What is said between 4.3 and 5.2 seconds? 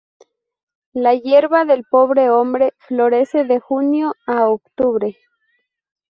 octubre.